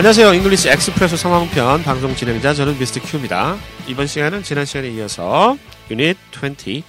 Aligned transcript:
안녕하세요. 0.00 0.32
English 0.32 0.70
Expresso 0.70 1.18
상황편 1.18 1.82
방송 1.82 2.16
진행자 2.16 2.54
저는 2.54 2.78
Mr. 2.78 3.02
Q입니다. 3.02 3.58
이번 3.86 4.06
시간은 4.06 4.42
지난 4.42 4.64
시간에 4.64 4.88
이어서 4.92 5.58
유닛 5.90 6.16
20 6.34 6.82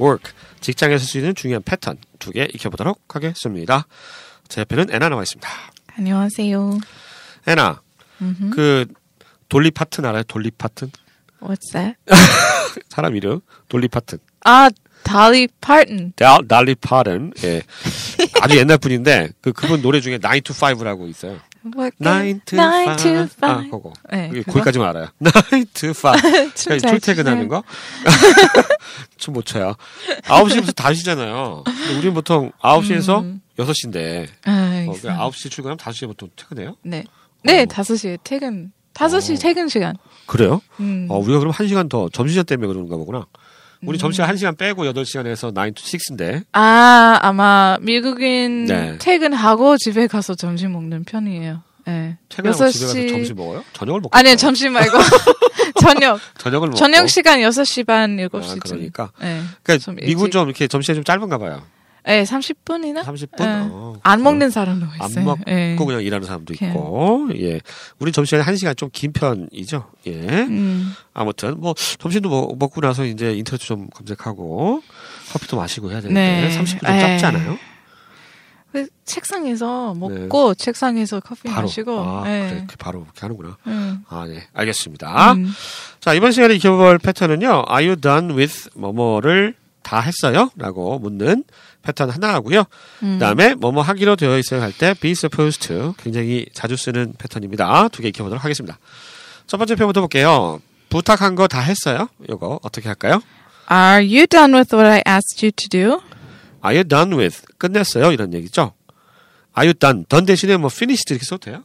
work 0.00 0.32
직장에서 0.62 1.04
쓰이는 1.04 1.34
중요한 1.34 1.62
패턴 1.62 1.98
두 2.18 2.32
개 2.32 2.48
익혀보도록 2.50 3.02
하겠습니다. 3.14 3.86
제 4.48 4.62
옆에는 4.62 4.86
애나 4.90 5.10
나와 5.10 5.24
있습니다. 5.24 5.46
안녕하세요. 5.98 6.78
애나 7.48 7.82
그 8.54 8.86
Dolly 9.50 9.70
Parton 9.70 10.06
알아요? 10.06 10.22
Dolly 10.22 10.50
Parton 10.50 10.90
What's 11.42 11.70
that? 11.74 11.96
사람 12.88 13.14
이름 13.14 13.40
Dolly 13.68 13.88
Parton 13.88 14.20
아, 14.44 14.70
Dolly 15.04 15.48
Parton. 15.60 16.12
달, 16.16 16.38
Dolly 16.48 16.74
Parton 16.74 17.32
예 17.44 17.60
아주 18.40 18.56
옛날 18.56 18.78
분인데 18.78 19.32
그 19.42 19.52
그분 19.52 19.82
노래 19.82 20.00
중에 20.00 20.16
9 20.16 20.40
to 20.40 20.54
5라고 20.56 21.08
있어요. 21.10 21.38
What 21.64 21.94
9 21.98 22.40
to 22.46 22.56
5. 22.56 22.84
Nine 22.86 22.96
to 22.96 23.10
아, 23.10 23.28
five. 23.58 23.70
그거. 23.70 23.92
네? 24.10 24.42
거기까지만 24.42 24.88
알아요. 24.88 25.08
9 25.50 25.64
to 25.74 25.90
5. 25.90 26.14
춤잘 26.54 26.78
출퇴근하는. 27.00 27.48
거? 27.48 27.62
춤 29.18 29.34
못 29.34 29.44
춰요. 29.44 29.74
9시부터 30.24 30.74
5시잖아요. 30.74 31.64
우리는 31.96 32.14
보통 32.14 32.50
9시에서 32.62 33.22
음. 33.22 33.40
6시인데, 33.58 34.28
아, 34.44 34.86
어, 34.88 34.92
이상. 34.94 35.18
9시 35.18 35.50
출근하면 35.50 35.76
5시에 35.78 36.06
보통 36.06 36.28
퇴근해요? 36.36 36.76
네. 36.82 37.04
네, 37.44 37.62
어. 37.62 37.66
다섯 37.66 37.96
시에 37.96 38.16
퇴근. 38.24 38.72
다섯 38.92 39.20
시 39.20 39.34
어. 39.34 39.36
퇴근 39.36 39.68
시간. 39.68 39.96
그래요? 40.26 40.60
음. 40.80 41.06
어, 41.10 41.18
우리가 41.18 41.38
그럼 41.40 41.52
1시간 41.52 41.88
더, 41.88 42.08
점심시간 42.08 42.46
때문에 42.46 42.68
그런가 42.68 42.96
보구나. 42.96 43.26
우리 43.82 43.96
음. 43.96 43.98
점심시간 43.98 44.34
1시간 44.34 44.58
빼고 44.58 44.84
8시간에서 44.84 45.54
9 45.54 45.72
to 45.72 45.84
6인데, 45.98 46.44
아, 46.52 47.18
아마 47.22 47.76
미국인 47.80 48.64
네. 48.66 48.98
퇴근하고 48.98 49.76
집에 49.76 50.06
가서 50.06 50.34
점심 50.34 50.72
먹는 50.72 51.04
편이에요. 51.04 51.62
네. 51.86 52.18
퇴근하고 52.28 52.64
여섯 52.64 52.70
집에 52.72 52.86
가서 52.86 52.98
시- 52.98 53.08
점심 53.08 53.36
먹어요? 53.36 53.64
저녁을 53.72 54.00
먹고. 54.00 54.16
아니요, 54.18 54.36
점심 54.36 54.72
말고. 54.72 54.98
저녁. 55.80 56.18
저녁을 56.38 56.68
먹고. 56.68 56.76
저녁 56.78 57.08
시간 57.08 57.38
6시 57.40 57.86
반, 57.86 58.16
7시쯤. 58.16 58.50
아, 58.50 58.58
그러니까. 58.62 59.10
네. 59.20 59.40
그러니까 59.62 59.92
일찍. 60.02 60.30
좀 60.32 60.46
이렇게 60.48 60.66
점심시간이 60.66 60.96
좀 60.98 61.04
짧은가 61.04 61.38
봐요. 61.38 61.62
네, 62.06 62.22
30분이나? 62.24 63.02
30분? 63.02 63.36
네. 63.38 63.44
어, 63.70 63.98
안 64.02 64.18
그래요? 64.18 64.24
먹는 64.24 64.50
사람도 64.50 64.86
안 64.98 65.10
있어요. 65.10 65.24
먹고 65.24 65.42
네. 65.46 65.76
그냥 65.76 66.02
일하는 66.02 66.26
사람도. 66.26 66.54
있고, 66.54 67.28
예. 67.36 67.60
우린 67.98 68.12
점심시간에 68.12 68.42
한 68.44 68.56
시간 68.56 68.74
좀 68.76 68.88
긴 68.92 69.12
편이죠. 69.12 69.90
예. 70.06 70.12
음. 70.12 70.92
아무튼, 71.12 71.60
뭐, 71.60 71.74
점심도 71.98 72.28
먹, 72.30 72.56
먹고 72.58 72.80
나서 72.80 73.04
이제 73.04 73.34
인터넷 73.34 73.58
좀 73.58 73.88
검색하고, 73.90 74.82
커피도 75.32 75.56
마시고 75.58 75.90
해야 75.90 76.00
되는데, 76.00 76.48
네. 76.48 76.58
30분 76.58 76.86
좀. 76.86 77.00
짧지 77.00 77.26
않아요? 77.26 77.58
그 78.72 78.86
책상에서 79.06 79.94
먹고 79.94 80.54
책상에서 80.54 81.20
커피 81.20 81.44
네. 81.48 81.54
바로. 81.54 81.66
마시고. 81.66 82.00
아, 82.00 82.24
네. 82.24 82.48
그래. 82.50 82.64
그 82.68 82.76
바로 82.76 83.00
그렇게 83.00 83.20
하는구나. 83.20 83.56
음. 83.66 84.04
아, 84.08 84.26
네. 84.26 84.46
알겠습니다. 84.52 85.32
음. 85.32 85.50
자, 86.00 86.12
이번 86.14 86.32
시간에 86.32 86.54
익혀볼 86.56 86.98
패턴은요, 86.98 87.64
Are 87.70 87.86
you 87.86 87.96
done 87.96 88.34
with 88.36 88.68
뭐뭐를 88.74 89.54
다 89.82 90.00
했어요? 90.00 90.50
라고 90.56 90.98
묻는 90.98 91.44
패턴 91.82 92.10
하나하고요. 92.10 92.64
음. 93.02 93.18
그 93.18 93.24
다음에 93.24 93.54
뭐뭐 93.54 93.82
하기로 93.82 94.16
되어 94.16 94.36
있어요 94.38 94.60
할때 94.60 94.94
be 94.94 95.12
supposed 95.12 95.66
to 95.68 95.94
굉장히 95.98 96.46
자주 96.52 96.76
쓰는 96.76 97.14
패턴입니다. 97.18 97.88
두 97.88 98.02
개 98.02 98.08
익혀보도록 98.08 98.44
하겠습니다. 98.44 98.78
첫 99.46 99.56
번째 99.58 99.74
표부터 99.76 100.00
볼게요. 100.00 100.60
부탁한 100.90 101.34
거 101.34 101.46
다 101.48 101.60
했어요? 101.60 102.08
이거 102.28 102.58
어떻게 102.62 102.88
할까요? 102.88 103.20
Are 103.70 104.02
you 104.04 104.26
done 104.26 104.54
with 104.54 104.74
what 104.74 104.86
I 104.88 105.02
asked 105.06 105.44
you 105.44 105.52
to 105.52 105.68
do? 105.68 106.00
Are 106.64 106.74
you 106.76 106.84
done 106.84 107.14
with? 107.16 107.42
끝냈어요? 107.58 108.10
이런 108.12 108.32
얘기죠. 108.34 108.72
Are 109.56 109.66
you 109.68 109.74
done? 109.74 110.04
done 110.08 110.26
대신에 110.26 110.56
뭐 110.56 110.68
finished 110.72 111.12
이렇게 111.12 111.24
써도 111.24 111.38
돼요? 111.50 111.64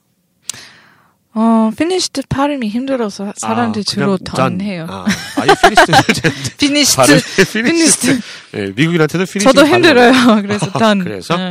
어, 1.36 1.70
finished 1.74 2.22
발음이 2.30 2.68
힘들어서 2.70 3.34
사람들이 3.38 3.84
아, 3.88 3.92
주로 3.92 4.18
그냥 4.18 4.58
done 4.58 4.70
해요. 4.70 4.86
아, 4.90 5.06
finished. 5.52 6.96
발음이 6.96 7.20
finished. 7.20 7.42
finished. 7.42 8.22
예, 8.56 8.72
미국인한테는 8.76 9.24
finished. 9.28 9.44
저도 9.44 9.68
힘들어요. 9.68 10.42
그래서 10.42 10.72
done. 10.78 11.04
그래서? 11.04 11.36
네. 11.38 11.44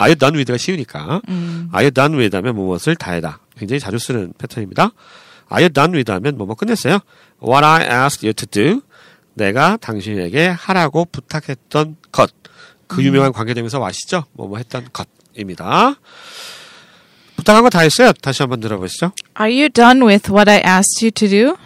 Are 0.00 0.10
you 0.10 0.16
done 0.16 0.34
with가 0.36 0.56
쉬우니까. 0.56 1.20
음. 1.28 1.68
Are 1.74 1.84
you 1.84 1.90
done 1.90 2.16
with 2.18 2.34
하면 2.36 2.54
무엇을 2.56 2.96
다 2.96 3.12
해다. 3.12 3.40
굉장히 3.58 3.80
자주 3.80 3.98
쓰는 3.98 4.32
패턴입니다. 4.38 4.90
Are 5.52 5.62
you 5.62 5.68
done 5.68 5.92
with 5.94 6.10
하면 6.10 6.36
뭐뭐 6.36 6.54
끝냈어요. 6.54 7.00
What 7.42 7.64
I 7.64 7.82
asked 8.04 8.26
you 8.26 8.32
to 8.34 8.46
do. 8.46 8.80
내가 9.34 9.76
당신에게 9.76 10.46
하라고 10.48 11.04
부탁했던 11.06 11.96
것. 12.12 12.30
그 12.86 13.00
음. 13.00 13.04
유명한 13.06 13.32
관계대명사 13.32 13.78
아시죠? 13.84 14.24
뭐뭐 14.32 14.58
했던 14.58 14.86
것입니다. 14.92 15.94
부탁한 17.36 17.62
거 17.62 17.68
다 17.70 17.80
했어요. 17.80 18.12
다시 18.22 18.42
한번 18.42 18.60
들어보시죠. 18.60 19.12
Are 19.40 19.52
you 19.52 19.68
done 19.68 20.02
with 20.06 20.30
what 20.32 20.48
I 20.50 20.58
asked 20.58 21.02
you 21.04 21.10
to 21.10 21.28
do? 21.28 21.56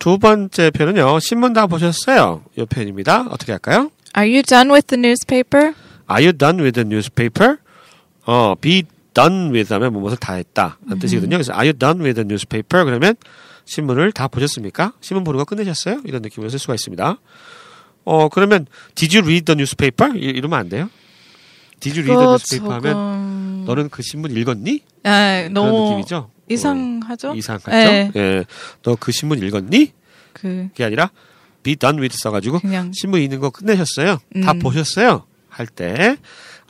두 0.00 0.18
번째 0.18 0.70
표현은요. 0.70 1.20
신문 1.20 1.52
다 1.52 1.66
보셨어요? 1.66 2.42
이 2.56 2.64
표현입니다. 2.64 3.26
어떻게 3.30 3.52
할까요? 3.52 3.90
Are 4.16 4.28
you 4.32 4.42
done 4.42 4.70
with 4.72 4.86
the 4.88 4.98
newspaper? 4.98 5.74
Are 6.10 6.24
you 6.26 6.32
done 6.32 6.58
with 6.60 6.72
the 6.72 6.86
newspaper? 6.86 7.58
어, 8.26 8.54
be 8.58 8.82
done 9.14 9.50
with 9.50 9.72
하면 9.74 9.92
무엇을 9.92 10.16
다 10.16 10.32
했다. 10.34 10.78
라는 10.86 10.98
뜻이거든요. 11.00 11.36
그래서 11.36 11.52
are 11.52 11.66
you 11.68 11.74
done 11.78 12.00
with 12.00 12.14
the 12.14 12.24
newspaper? 12.24 12.84
그러면 12.86 13.14
신문을 13.66 14.12
다 14.12 14.26
보셨습니까? 14.26 14.94
신문 15.02 15.22
보는 15.22 15.36
거 15.38 15.44
끝내셨어요? 15.44 16.00
이런 16.06 16.22
느낌으로 16.22 16.48
쓸 16.48 16.58
수가 16.58 16.74
있습니다. 16.74 17.18
어, 18.04 18.28
그러면 18.30 18.66
did 18.94 19.14
you 19.14 19.22
read 19.24 19.44
the 19.44 19.54
newspaper? 19.54 20.16
이- 20.16 20.30
이러면 20.34 20.58
안 20.58 20.68
돼요? 20.70 20.88
did 21.78 22.00
you 22.00 22.08
read 22.10 22.16
the 22.16 22.24
newspaper 22.26 22.72
하면 22.72 22.82
조금 22.94 23.64
너는 23.66 23.88
그 23.90 24.02
신문 24.02 24.34
읽었니? 24.34 24.80
아, 25.04 25.46
너무 25.52 25.90
느낌이죠. 25.90 26.30
이상하죠? 26.54 27.30
어, 27.30 27.34
이상하죠? 27.34 27.70
네. 27.70 28.10
예. 28.16 28.44
너 28.82 28.96
그 28.98 29.12
신문 29.12 29.38
읽었니? 29.42 29.92
그 30.32 30.68
그게 30.70 30.84
아니라 30.84 31.10
be 31.62 31.76
done 31.76 31.98
with 32.00 32.16
써가지고 32.18 32.60
그냥 32.60 32.92
신문 32.94 33.20
읽는 33.22 33.40
거 33.40 33.50
끝내셨어요? 33.50 34.18
다 34.44 34.52
음. 34.52 34.58
보셨어요? 34.58 35.24
할 35.48 35.66
때 35.66 36.16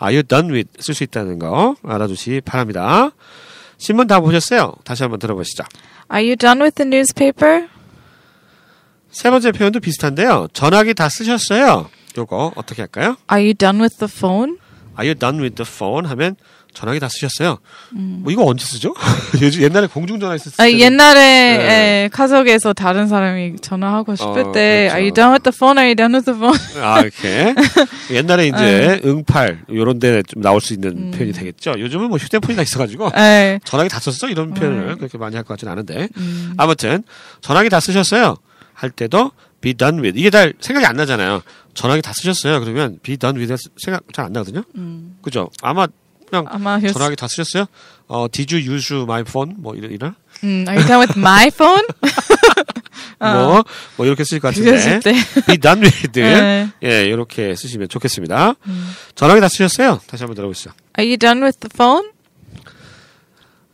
Are 0.02 0.14
you 0.16 0.22
done 0.22 0.50
with 0.52 0.70
쓸 0.80 0.94
수 0.94 1.04
있다는 1.04 1.38
거 1.38 1.76
알아두시 1.82 2.40
바랍니다. 2.44 3.10
신문 3.76 4.06
다 4.06 4.20
보셨어요? 4.20 4.74
다시 4.84 5.02
한번 5.02 5.18
들어보시죠. 5.18 5.64
Are 6.12 6.24
you 6.26 6.36
done 6.36 6.60
with 6.62 6.74
the 6.76 6.86
newspaper? 6.86 7.68
세 9.10 9.30
번째 9.30 9.52
표현도 9.52 9.80
비슷한데요. 9.80 10.48
전화기 10.52 10.94
다 10.94 11.08
쓰셨어요? 11.08 11.88
요거 12.16 12.52
어떻게 12.56 12.82
할까요? 12.82 13.16
Are 13.30 13.42
you 13.42 13.54
done 13.54 13.80
with 13.80 13.96
the 13.98 14.10
phone? 14.10 14.56
Are 14.98 15.06
you 15.08 15.14
done 15.14 15.40
with 15.40 15.54
the 15.56 15.68
phone? 15.68 16.08
하면 16.08 16.36
전화기 16.72 17.00
다 17.00 17.08
쓰셨어요. 17.08 17.58
뭐 17.90 18.30
이거 18.32 18.44
언제 18.44 18.64
쓰죠? 18.64 18.94
요즘 19.42 19.62
옛날에 19.62 19.86
공중전화 19.86 20.34
있었을 20.36 20.54
아, 20.60 20.64
때 20.64 20.78
옛날에 20.78 21.20
네. 21.20 22.04
에, 22.04 22.08
카톡에서 22.12 22.72
다른 22.72 23.08
사람이 23.08 23.56
전화하고 23.60 24.14
싶을 24.16 24.28
어, 24.30 24.52
때 24.52 24.88
그렇죠. 24.90 24.94
Are 24.96 25.00
you 25.02 25.12
done 25.12 25.30
with 25.32 25.42
the 25.42 25.52
phone? 25.54 25.78
Are 25.78 25.86
you 25.88 25.94
done 25.96 26.14
with 26.14 26.24
the 26.24 26.38
phone? 26.38 26.58
아, 26.84 27.00
이렇게. 27.00 27.54
옛날에 28.10 28.48
이제 28.48 29.00
응팔, 29.04 29.64
요런 29.72 29.98
데 29.98 30.22
좀 30.26 30.42
나올 30.42 30.60
수 30.60 30.72
있는 30.74 30.90
음. 30.96 31.10
표현이 31.10 31.32
되겠죠. 31.32 31.74
요즘은 31.78 32.08
뭐 32.08 32.18
휴대폰이 32.18 32.56
다 32.56 32.62
있어가지고, 32.62 33.10
에, 33.16 33.58
전화기 33.64 33.88
다 33.88 33.98
썼어? 34.00 34.30
이런 34.30 34.52
표현을 34.54 34.90
음. 34.90 34.98
그렇게 34.98 35.18
많이 35.18 35.34
할 35.36 35.44
것 35.44 35.54
같지는 35.54 35.72
않은데. 35.72 36.08
음. 36.16 36.54
아무튼, 36.56 37.02
전화기 37.40 37.68
다 37.68 37.80
쓰셨어요? 37.80 38.36
할 38.74 38.90
때도 38.90 39.32
be 39.60 39.74
done 39.74 40.00
with. 40.00 40.18
이게 40.18 40.30
잘 40.30 40.54
생각이 40.60 40.86
안 40.86 40.96
나잖아요. 40.96 41.42
전화기 41.74 42.02
다 42.02 42.12
쓰셨어요? 42.12 42.60
그러면 42.60 42.98
be 43.02 43.16
done 43.16 43.38
with 43.38 43.54
생각 43.78 44.02
잘 44.12 44.24
안 44.26 44.32
나거든요? 44.32 44.62
음. 44.76 45.16
그죠? 45.22 45.50
아마 45.62 45.86
그냥 46.30 46.46
아마 46.48 46.80
였- 46.82 46.92
전화기 46.92 47.16
다 47.16 47.26
쓰셨어요? 47.28 47.66
어, 48.08 48.26
did 48.30 48.54
you 48.54 48.74
use 48.74 48.94
my 49.02 49.22
phone? 49.26 49.54
뭐 49.58 49.74
이런, 49.74 49.90
이런? 49.90 50.14
음, 50.44 50.64
Are 50.68 50.76
you 50.76 50.86
done 50.86 51.00
with 51.06 51.18
my 51.18 51.48
phone? 51.48 51.86
어. 53.20 53.32
뭐, 53.34 53.64
뭐 53.96 54.06
이렇게 54.06 54.24
쓰실 54.24 54.40
것 54.40 54.48
같은데. 54.54 55.00
때. 55.00 55.12
be 55.46 55.58
done 55.58 55.82
with. 55.82 56.10
네. 56.18 56.70
예, 56.82 57.04
이렇게 57.06 57.54
쓰시면 57.54 57.88
좋겠습니다. 57.88 58.54
음. 58.66 58.92
전화기 59.14 59.40
다 59.40 59.48
쓰셨어요? 59.48 60.00
다시 60.06 60.22
한번 60.22 60.34
들어보시죠. 60.36 60.70
Are 60.98 61.06
you 61.08 61.18
done 61.18 61.42
with 61.42 61.58
the 61.60 61.68
phone? 61.74 62.10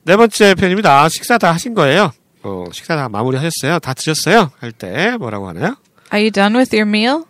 네 0.03 0.17
번째 0.17 0.55
편입니다. 0.55 1.09
식사 1.09 1.39
다 1.39 1.53
하신 1.53 1.75
거예요. 1.75 2.13
어, 2.43 2.65
식사 2.73 2.97
다 2.97 3.09
마무리 3.09 3.37
하셨어요? 3.37 3.79
다 3.81 3.93
드셨어요? 3.95 4.51
할 4.61 4.73
때 4.73 5.17
뭐라고 5.19 5.49
하나요? 5.49 5.77
Are 6.13 6.23
you 6.23 6.31
done 6.31 6.57
with 6.57 6.75
your 6.77 6.89
meal? 6.89 7.25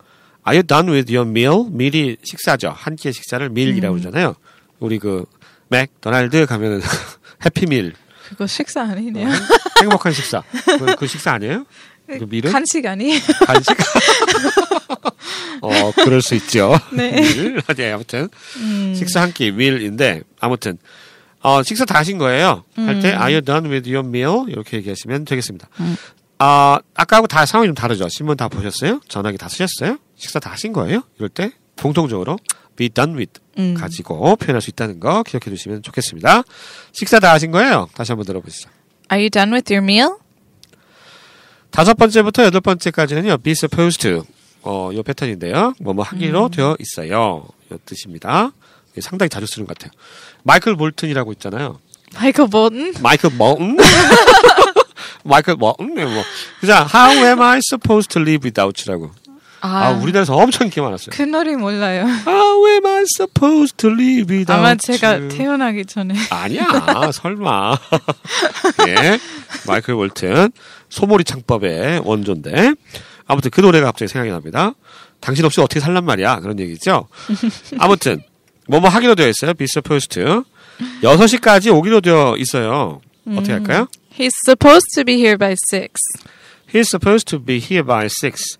Are 0.47 0.55
you 0.57 0.63
done 0.63 0.91
with 0.91 1.11
your 1.13 1.27
meal? 1.29 1.65
meal이 1.71 2.17
식사죠. 2.23 2.69
한 2.75 2.95
끼의 2.95 3.13
식사를 3.13 3.43
meal이라고 3.47 3.95
음. 3.95 3.99
그러잖아요. 3.99 4.35
우리 4.79 4.99
그 4.99 5.25
맥도날드 5.69 6.45
가면은 6.45 6.81
해피밀 7.45 7.93
그거 8.29 8.45
식사 8.47 8.81
아니네요. 8.83 9.29
행복한 9.81 10.11
식사. 10.11 10.43
그, 10.65 10.95
그 10.97 11.07
식사 11.07 11.33
아니에요? 11.33 11.65
그 12.07 12.25
밀은 12.29 12.51
간식 12.51 12.85
아니? 12.85 13.19
간식? 13.45 13.75
어, 15.61 15.91
그럴 16.03 16.21
수 16.21 16.35
있죠. 16.35 16.77
네. 16.91 17.11
밀. 17.21 17.61
네, 17.75 17.91
아무튼 17.91 18.29
음. 18.57 18.93
식사 18.95 19.21
한 19.21 19.31
끼 19.33 19.51
밀인데 19.51 20.21
아무튼 20.39 20.77
어, 21.41 21.63
식사 21.63 21.85
다 21.85 21.99
하신 21.99 22.17
거예요. 22.17 22.63
할때 22.75 23.13
음. 23.13 23.21
Are 23.21 23.33
you 23.33 23.41
done 23.41 23.69
with 23.69 23.89
your 23.89 24.07
meal? 24.07 24.45
이렇게 24.49 24.77
얘기하시면 24.77 25.25
되겠습니다. 25.25 25.67
음. 25.79 25.95
아, 26.39 26.79
아까하고 26.95 27.27
다 27.27 27.45
상황이 27.45 27.67
좀 27.67 27.75
다르죠. 27.75 28.07
신문 28.09 28.37
다 28.37 28.47
보셨어요? 28.47 29.01
전화기 29.07 29.37
다 29.37 29.47
쓰셨어요? 29.49 29.97
식사 30.15 30.39
다 30.39 30.51
하신 30.51 30.73
거예요? 30.73 31.03
이럴 31.17 31.29
때 31.29 31.51
공통적으로 31.81 32.37
be 32.77 32.89
done 32.89 33.17
with 33.17 33.41
음. 33.57 33.73
가지고 33.73 34.37
표현할 34.37 34.61
수 34.61 34.69
있다는 34.69 34.99
거 35.01 35.23
기억해 35.23 35.49
두시면 35.49 35.83
좋겠습니다. 35.83 36.43
식사 36.93 37.19
다 37.19 37.33
하신 37.33 37.51
거예요? 37.51 37.89
다시 37.93 38.13
한번 38.13 38.25
들어보시죠. 38.25 38.69
Are 39.11 39.21
you 39.21 39.29
done 39.29 39.51
with 39.51 39.73
your 39.73 39.83
meal? 39.83 40.15
다섯 41.71 41.95
번째부터 41.95 42.43
여덟 42.45 42.61
번째까지는요, 42.61 43.37
be 43.39 43.51
supposed 43.51 44.01
to. 44.01 44.23
어, 44.63 44.89
요 44.93 45.03
패턴인데요. 45.03 45.73
뭐뭐 45.79 46.03
하기로 46.03 46.49
되어 46.49 46.75
있어요. 46.79 47.45
요 47.71 47.77
뜻입니다. 47.85 48.51
상당히 48.99 49.29
자주 49.29 49.45
쓰는 49.45 49.67
것 49.67 49.77
같아요. 49.77 49.91
마이클 50.43 50.75
볼튼이라고 50.75 51.31
있잖아요. 51.33 51.79
마이클 52.15 52.47
보튼? 52.47 52.93
마이클 53.01 53.29
볼튼? 53.29 53.77
마이클 55.23 55.55
볼튼? 55.55 55.93
네, 55.95 56.05
뭐. 56.05 56.23
그냥, 56.59 56.87
how 56.93 57.11
am 57.25 57.41
I 57.41 57.59
supposed 57.59 58.09
to 58.09 58.21
live 58.21 58.45
without 58.47 58.81
you라고. 58.89 59.11
아, 59.61 59.89
우리나라에서 59.91 60.35
엄청 60.35 60.67
인기 60.67 60.79
많았어요. 60.81 61.09
그 61.11 61.21
노래 61.23 61.55
몰라요. 61.55 62.05
How 62.27 62.67
am 62.69 62.85
I 62.85 63.03
supposed 63.15 63.77
to 63.77 63.89
live 63.91 64.35
without 64.35 64.59
아마 64.59 64.75
제가 64.75 65.15
you? 65.17 65.27
태어나기 65.29 65.85
전에. 65.85 66.13
아니야, 66.29 67.11
설마. 67.11 67.77
예, 68.87 69.19
마이클 69.65 69.95
볼튼 69.95 70.51
소몰이 70.89 71.23
창법의 71.23 72.01
원조인데 72.03 72.73
아무튼 73.25 73.51
그 73.51 73.61
노래가 73.61 73.87
갑자기 73.87 74.09
생각이 74.11 74.31
납니다. 74.31 74.73
당신 75.19 75.45
없이 75.45 75.59
어떻게 75.61 75.79
살란 75.79 76.05
말이야 76.05 76.39
그런 76.39 76.59
얘기죠. 76.59 77.07
아무튼 77.79 78.21
뭐뭐 78.67 78.87
하기로 78.89 79.15
되어 79.15 79.27
있어요. 79.27 79.53
be 79.53 79.65
supposed 79.65 80.09
to 80.09 80.43
6시까지 81.01 81.73
오기로 81.75 82.01
되어 82.01 82.35
있어요. 82.37 83.01
어떻게 83.29 83.53
할까요? 83.53 83.87
He's 84.17 84.33
supposed 84.45 84.87
to 84.95 85.03
be 85.03 85.15
here 85.15 85.37
by 85.37 85.55
6. 85.71 85.91
He's 86.71 86.87
supposed 86.87 87.27
to 87.27 87.39
be 87.43 87.57
here 87.57 87.83
by 87.83 88.05
6. 88.05 88.57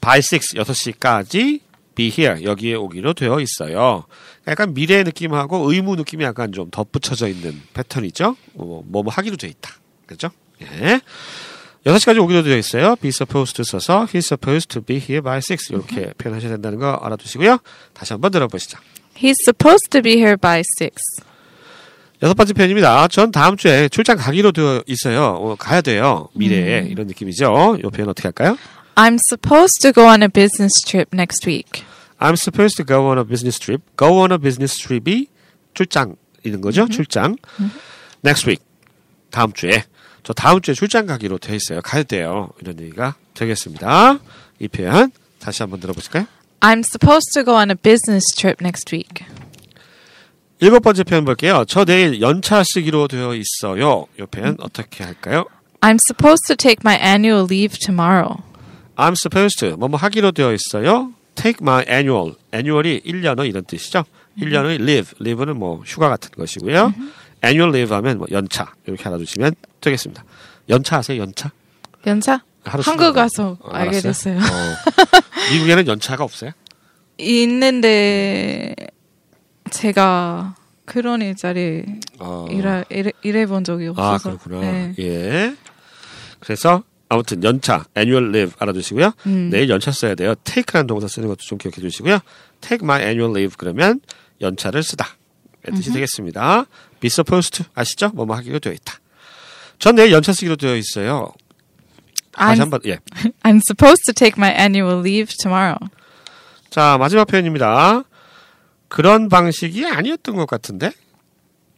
By 0.00 0.18
6, 0.18 0.54
6시까지 0.54 1.60
be 1.94 2.12
here, 2.16 2.44
여기에 2.44 2.74
오기로 2.74 3.14
되어 3.14 3.40
있어요. 3.40 4.04
약간 4.46 4.74
미래 4.74 5.02
느낌하고 5.02 5.72
의무 5.72 5.96
느낌이 5.96 6.24
약간 6.24 6.52
좀 6.52 6.70
덧붙여져 6.70 7.28
있는 7.28 7.60
패턴이죠. 7.74 8.36
뭐, 8.52 8.82
뭐, 8.86 9.02
뭐 9.02 9.12
하기로 9.12 9.36
되어 9.36 9.50
있다. 9.50 9.72
그죠? 10.06 10.30
예. 10.62 11.00
6시까지 11.86 12.22
오기로 12.22 12.42
되어 12.42 12.56
있어요. 12.56 12.96
be 12.96 13.08
supposed 13.08 13.54
to 13.56 13.64
써서 13.64 14.06
he's 14.06 14.26
supposed 14.26 14.68
to 14.68 14.82
be 14.82 14.96
here 14.96 15.20
by 15.22 15.38
6. 15.38 15.70
이렇게 15.70 16.12
표현하셔야 16.18 16.50
된다는 16.52 16.78
거 16.78 16.92
알아두시고요. 16.92 17.58
다시 17.92 18.12
한번 18.12 18.30
들어보시죠. 18.30 18.78
He's 19.16 19.34
supposed 19.46 19.88
to 19.90 20.02
be 20.02 20.14
here 20.14 20.36
by 20.36 20.62
6. 20.80 20.90
여섯 22.22 22.34
번째 22.34 22.54
표현입니다. 22.54 23.08
전 23.08 23.30
다음 23.30 23.56
주에 23.56 23.88
출장 23.88 24.16
가기로 24.16 24.52
되어 24.52 24.82
있어요. 24.86 25.22
어, 25.22 25.54
가야 25.56 25.80
돼요. 25.80 26.28
미래에. 26.34 26.86
이런 26.88 27.06
느낌이죠. 27.06 27.76
이 27.78 27.82
표현 27.82 28.08
어떻게 28.08 28.28
할까요? 28.28 28.56
I'm 28.95 29.17
supposed 29.29 29.81
to 29.81 29.91
go 29.93 30.07
on 30.07 30.21
a 30.21 30.29
business 30.29 30.73
trip 30.85 31.13
next 31.13 31.45
week. 31.45 31.83
I'm 32.19 32.35
supposed 32.35 32.77
to 32.77 32.83
go 32.83 33.07
on 33.07 33.17
a 33.17 33.23
business 33.23 33.57
trip. 33.57 33.81
Go 33.97 34.19
on 34.19 34.31
a 34.31 34.37
business 34.37 34.77
trip이 34.77 35.27
출장이는 35.73 36.61
거죠. 36.61 36.87
출장. 36.87 37.37
Next 38.23 38.47
week. 38.47 38.63
다음 39.31 39.53
주에. 39.53 39.85
저 40.23 40.33
다음 40.33 40.61
주에 40.61 40.75
출장 40.75 41.07
가기로 41.07 41.39
돼 41.39 41.55
있어요. 41.55 41.81
가야 41.81 42.03
돼요. 42.03 42.49
이런 42.61 42.79
얘기가 42.79 43.15
되겠습니다. 43.33 44.19
이 44.59 44.67
표현 44.67 45.11
다시 45.39 45.63
한번 45.63 45.79
들어보실까요? 45.79 46.27
I'm 46.59 46.83
supposed 46.85 47.31
to 47.33 47.43
go 47.43 47.55
on 47.55 47.71
a 47.71 47.75
business 47.75 48.25
trip 48.35 48.57
next 48.61 48.93
week. 48.93 49.25
일곱 50.59 50.81
번째 50.81 51.03
표현 51.03 51.25
볼게요. 51.25 51.65
저 51.67 51.85
내일 51.85 52.21
연차 52.21 52.61
쓰기로 52.63 53.07
되어 53.07 53.33
있어요. 53.33 54.05
이 54.19 54.23
표현 54.29 54.57
어떻게 54.59 55.03
할까요? 55.03 55.45
I'm 55.81 55.97
supposed 55.97 56.45
to 56.45 56.55
take 56.55 56.81
my 56.85 56.99
annual 57.01 57.47
leave 57.49 57.79
tomorrow. 57.79 58.43
I'm 58.96 59.12
supposed 59.12 59.58
to 59.60 59.76
뭐뭐 59.76 59.96
하기로 59.96 60.32
되어 60.32 60.52
있어요. 60.52 61.12
Take 61.34 61.58
my 61.60 61.84
annual. 61.88 62.34
annual이 62.54 63.02
1년어 63.04 63.46
이런 63.48 63.64
뜻이죠. 63.64 64.04
1년의 64.38 64.80
leave. 64.80 65.12
leave는 65.20 65.58
뭐 65.58 65.82
휴가 65.84 66.08
같은 66.08 66.30
것이고요. 66.36 66.94
annual 67.44 67.74
leave 67.74 67.94
하면 67.94 68.18
뭐 68.18 68.26
연차 68.30 68.72
이렇게 68.86 69.06
알아두시면 69.08 69.54
되겠습니다. 69.80 70.24
연차 70.68 70.96
아세요? 70.98 71.22
연차? 71.22 71.50
연차? 72.06 72.42
한국. 72.64 73.12
가서 73.12 73.56
어, 73.60 73.68
알게 73.70 73.98
알았어요? 73.98 74.02
됐어요. 74.02 74.38
어. 74.38 75.52
미국에는 75.52 75.86
연차가 75.86 76.24
없어요? 76.24 76.50
있는데 77.18 78.74
제가 79.70 80.54
그런 80.84 81.22
일자리 81.22 81.84
어. 82.18 82.46
일해, 82.50 82.84
일해, 82.90 83.12
일해 83.22 83.46
본 83.46 83.62
적이 83.64 83.88
없어서. 83.88 84.14
아 84.14 84.18
그렇구나. 84.18 84.60
네. 84.60 84.94
예. 84.98 85.56
그래서 86.40 86.82
아무튼 87.08 87.42
연차 87.44 87.84
annual 87.96 88.28
leave 88.30 88.52
알아두시고요. 88.58 89.12
음. 89.26 89.50
내일 89.50 89.68
연차 89.68 89.92
써야 89.92 90.14
돼요. 90.14 90.34
take라는 90.44 90.86
동사 90.86 91.06
쓰는 91.06 91.28
것도 91.28 91.38
좀 91.38 91.58
기억해 91.58 91.80
주시고요. 91.80 92.18
take 92.60 92.84
my 92.84 93.02
annual 93.02 93.30
leave 93.30 93.54
그러면 93.56 94.00
연차를 94.40 94.82
쓰다. 94.82 95.06
의 95.64 95.74
뜻이 95.74 95.92
되겠습니다. 95.92 96.66
be 97.00 97.08
supposed 97.08 97.62
to 97.62 97.66
아시죠? 97.74 98.10
뭐뭐 98.10 98.36
하기로 98.36 98.58
되어 98.58 98.72
있다. 98.72 98.94
전 99.78 99.94
내일 99.96 100.12
연차 100.12 100.32
쓰기로 100.32 100.56
되어 100.56 100.76
있어요. 100.76 101.32
다시 102.32 102.60
I'm, 102.60 102.62
한번 102.62 102.80
예. 102.86 102.98
I'm 103.42 103.60
supposed 103.66 104.04
to 104.06 104.14
take 104.14 104.34
my 104.36 104.52
annual 104.52 105.00
leave 105.00 105.34
tomorrow. 105.42 105.78
자 106.70 106.96
마지막 106.98 107.26
표현입니다. 107.26 108.02
그런 108.88 109.28
방식이 109.28 109.86
아니었던 109.86 110.36
것 110.36 110.46
같은데. 110.46 110.92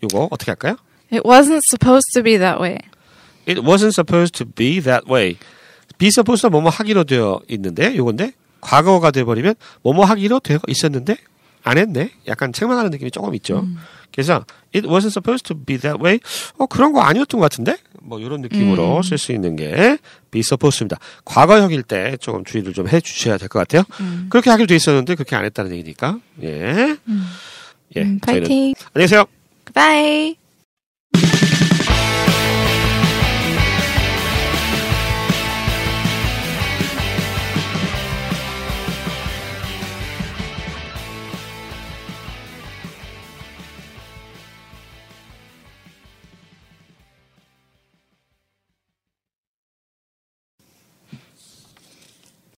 이거 0.03 0.29
어떻게 0.31 0.53
할까요? 0.53 0.77
It 1.11 1.23
wasn't 1.25 1.63
supposed 1.69 2.07
to 2.15 2.23
be 2.23 2.39
that 2.39 2.61
way. 2.61 2.79
It 3.49 3.61
wasn't 3.63 3.93
supposed 3.95 4.35
to 4.39 4.45
be 4.45 4.81
that 4.83 5.11
way. 5.11 5.37
be 5.99 6.09
supposed 6.09 6.47
뭐뭐 6.49 6.69
하기로 6.71 7.05
되어 7.05 7.41
있는데 7.49 7.97
요건데 7.97 8.33
과거가 8.61 9.11
돼버리면 9.11 9.55
뭐뭐 9.83 10.05
하기로 10.05 10.41
되어 10.41 10.59
있었는데 10.69 11.17
안 11.65 11.79
했네. 11.79 12.11
약간 12.29 12.53
책망하는 12.53 12.91
느낌이 12.91 13.11
조금 13.11 13.35
있죠. 13.37 13.67
그래서 14.13 14.45
it 14.75 14.87
wasn't 14.89 15.11
supposed 15.11 15.45
to 15.45 15.57
be 15.57 15.77
that 15.79 15.99
way. 16.03 16.19
어 16.59 16.67
그런 16.67 16.93
거 16.93 17.01
아니었던 17.03 17.39
것 17.41 17.45
같은데 17.51 17.77
뭐 18.01 18.19
이런 18.21 18.41
느낌으로 18.41 19.03
쓸수 19.03 19.33
있는 19.33 19.57
게 19.57 19.99
be 20.31 20.41
supposed입니다. 20.41 20.99
과거형일 21.25 21.83
때 21.83 22.17
조금 22.21 22.45
주의를 22.45 22.73
좀 22.75 22.89
해주셔야 22.89 23.37
될 23.39 23.49
것 23.49 23.59
같아요. 23.59 23.83
그렇게 24.31 24.51
하기로 24.51 24.67
돼 24.67 24.77
있었는데 24.77 25.15
그렇게 25.15 25.37
안 25.37 25.45
했다는 25.45 25.73
얘기니까 25.73 26.19
예. 26.43 26.97
예. 27.97 28.03
음, 28.03 28.19
파이팅. 28.21 28.75
안녕히 28.95 29.09
계세요. 29.09 29.25
Bye. 29.75 30.37